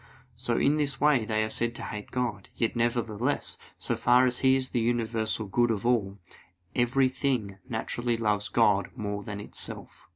So 0.35 0.57
in 0.57 0.77
this 0.77 0.99
way 0.99 1.25
they 1.25 1.43
are 1.43 1.49
said 1.51 1.75
to 1.75 1.83
hate 1.83 2.09
God; 2.09 2.49
yet 2.55 2.75
nevertheless, 2.75 3.59
so 3.77 3.95
far 3.95 4.25
as 4.25 4.39
He 4.39 4.55
is 4.55 4.71
the 4.71 4.79
universal 4.79 5.45
good 5.45 5.69
of 5.69 5.85
all, 5.85 6.17
every 6.75 7.07
thing 7.07 7.59
naturally 7.69 8.17
loves 8.17 8.49
God 8.49 8.89
more 8.95 9.21
than 9.21 9.39
itself. 9.39 10.07